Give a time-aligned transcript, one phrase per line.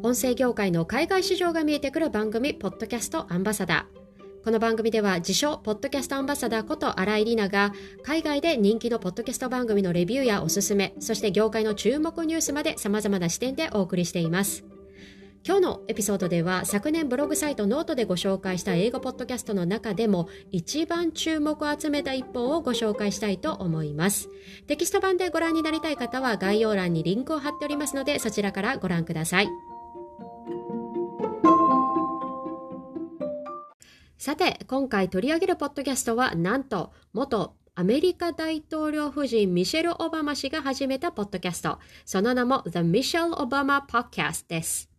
[0.00, 4.44] 音声業界の海外市場が見えてくる番組、ポッドキャストアンバサダー。
[4.44, 7.72] この番組では自称ポッドキャストアンバサダーこと新井里奈が
[8.04, 14.64] 海外で人気のポッドキャスト番組のレビューやおすすめ、そして業界の注目ニュースまで様々な視点でお送りしています。
[15.44, 24.28] 今日のエピソードでは昨年ブログサイトノートでご紹介した英語ポッドキャストの中でも一番注目を集めた一本をご紹介したいと思います。
[24.68, 29.48] テキスト版でご覧になりたい方は概要欄にリンクを貼っておりますのでそちらからご覧ください。
[34.28, 41.78] さて、今回取り上げるポッドキャストはなんと元アメリカ大統領夫人ミシェル・オバマ氏が始めたポッドキャスト。
[42.04, 44.90] その名も The Michelle Obama Podcast です。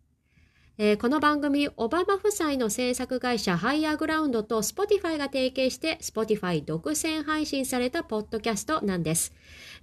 [0.78, 9.32] えー、この番組、オバマ夫妻の制作会社ハイヤーグラウンドと Spotify が提携して Spotify 独占配信されたポッドキャストなんです。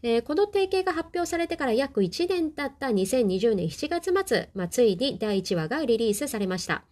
[0.04, 6.84] えー、この提携が発表されてから約1年経った2020年7月末、まあ、ついに第1話がリリースされました。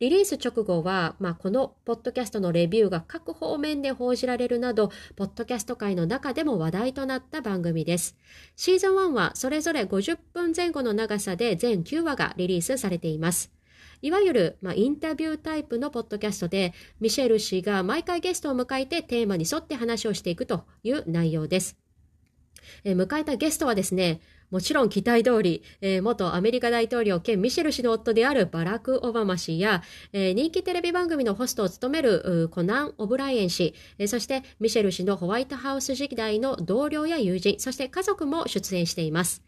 [0.00, 8.16] リリース直後は、まあ、このポッドキャストのレビューが各方面で報じられるなど、ポッドキャスト界の中でも話題となった番組です。
[8.56, 13.52] シーズン1はそれぞれ50分前後の長さで全9話がリリースされています。
[14.02, 21.78] いわゆる、まあ、インタビュータイプのポッドキャストで、ミシェル氏が毎回ゲストを迎えてテーマに沿って話をしていくという内容です。
[22.84, 24.20] え迎えたゲストはですね、
[24.54, 39.42] もちろん期待通り、えー、元アメリカ大統領兼ミシェル氏の夫であるバラク・オバマ氏や、えー、人気テレビ番組のホストを務めるコナン・オブライエン氏、えー、そしてミシェル氏のホワイトハウス時代の同僚や友人、そして家族も出演しています。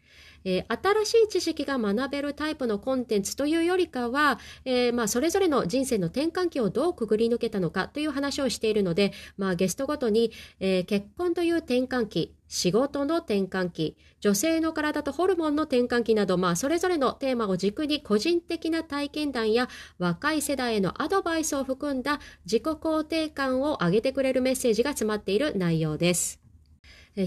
[0.47, 10.31] えー、新しい知識が学べるタイプのコンテンツというよりかは、えー、まあ、それぞれの人生の転換期をどうくぐり抜けたのかという話をしているので、まあ、ゲストごとに、
[10.61, 26.46] えー、結婚という転換期、仕事の転換期、女性の体とホルモンの転換期など、まあ、それぞれのテーマを軸に個人的な体験談や若い世代へのアドバイスを含んだ自己肯定感を上げてくれるメッセージが詰まっている内容です。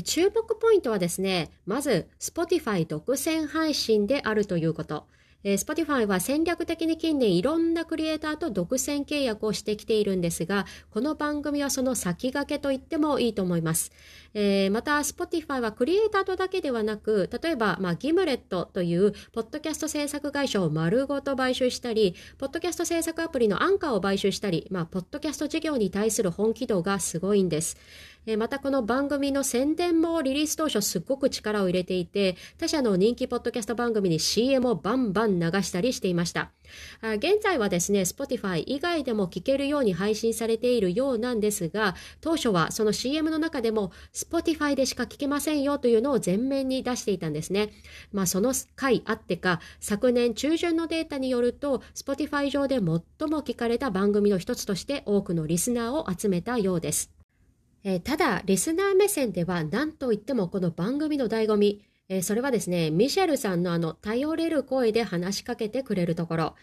[0.03, 5.07] 注目ポイントはですね、まず Spotify 独占配信であるということ。
[5.43, 13.91] えー、Spotify は戦略的に近年いろんなクリエイターと独占契約をしてきているんですが、この番組はその先駆けと言ってもいいと思います。
[14.33, 27.77] えー、また、Spotify はクリエイターとだけではなく、例えば、まあ、ギムレットというポッドキャスト制作会社を丸ごと買収したり、ポッドキャスト制作アプリのアンカーを買収したり、まあ、ポッドキャスト事業に対する本気度がすごいんです。
[28.31, 36.51] えまたこの番組の宣伝もリリース当初すっごく力を入れていて、他社の人気ポッドキャスト番組に CM をバンバン流したりしていました。
[37.01, 47.71] 現在はですね、Spotify 以外でも聞けるように配信されているようなんですが、当初はその CM の中でも Spotify でしか聞けませんよというのを前面に出していたんですね。
[48.13, 53.01] まあその回あってか、昨年中旬のデータによると、Spotify 上で最も
[53.41, 57.18] 聞かれた番組の一つとして多くのリスナーを集めたようです。
[57.83, 66.55] えー、ただ、リスナー目線では何と言ってもこの番組の醍醐味、えー、それはですね、ミシェルさんのあの、頼れる声で話しかけてくれるところ、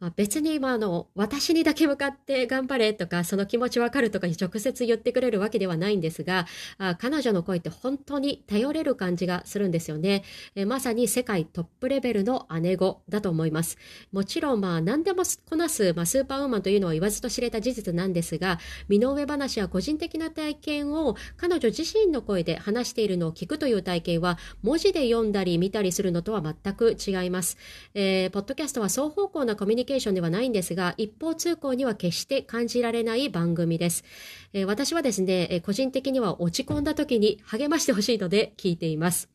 [0.00, 6.46] まあ、別に今あの、私にだけ向かって頑張れとか、その気持ちわかるとかに直接言ってくれるわけではないんですが、
[6.78, 10.24] あ彼女の声って本当に頼れる感じがするんですよね。
[10.56, 13.78] えまさに世界トップレベルの姉子だと思います。
[14.12, 27.56] もちろんまあ何でもこなす、まあ、スーパーウーマンというのは言わずと知れた事実なんですが、身の上話や個人的な体験を彼女自身の声で話しているのを聞くという体験は、文字で読んだり見たりするのとは全く違います。
[27.94, 34.04] えー、ポッドキャストは双方向なコミュニケーションではないんですが、一方通行には決して感じられない番組です。
[34.52, 39.28] えー、私はですね、えー、個人的には落ち込んだ時に励ましてほしいので聞いています。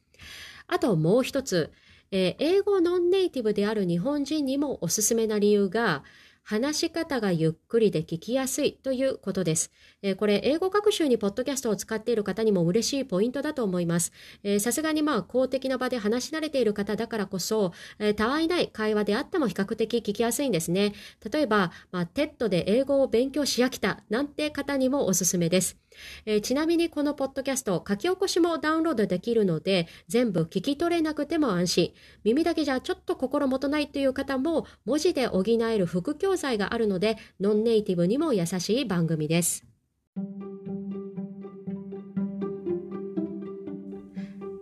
[0.67, 1.71] あともう一つ、
[2.11, 6.03] えー、英語ノンネイティブである日本人にもおすすめな理由が、
[6.49, 9.71] 話し方がゆっくりで聞きやすいということです。
[10.01, 14.11] えー、これ、英語学習にポッドキャストを使っている方にも嬉しいポイントだと思います。
[14.59, 20.93] さすがにまあ公的な場で話し慣れている方だからこそ、えー、たわいない会話であっても比較的聞きやすいんですね。
[21.31, 25.77] 例えば、まあ、 TED で英語を勉強し飽きたなんて方にもおすすめです。
[26.25, 31.93] えー、ちなみにこのポッドキャスト、書き起こしもダウンロードできるので、全部聞き取れなくても安心。
[32.23, 39.65] 耳だけじゃちょっと心もとないという方も、文字で補える副教材があるので、ノンネイティブにも優しい番組です。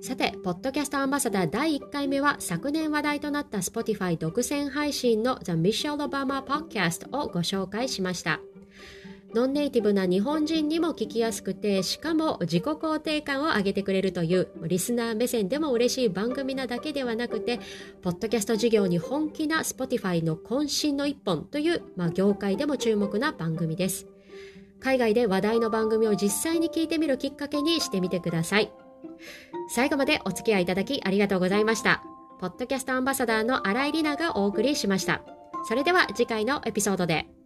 [0.01, 8.39] さて、ポッドキャストアンバサダー第1回目は昨年話題となった Spotify 独占配信の The Michelle Obama Podcast をご紹介しました。
[9.37, 17.59] ノンネイティブな日本人にも聞きやすくて、しかも自己肯定感を上げてくれるという、リスナー目線でも嬉しい番組なだけではなくて、
[18.01, 24.07] ポッドキャスト事業に本気な Spotify の渾身の一本という、まあ、業界でも注目な番組です。
[24.79, 28.71] 海外で話題の番組を実際に聞いてみるきっかけにしてみてください。
[29.69, 32.01] 最後までお付き合いいただきありがとうございました。
[32.39, 35.21] ポッドキャストアンバサダーの新井里奈がお送りしました。
[35.67, 37.36] それでは次回のエピソードで。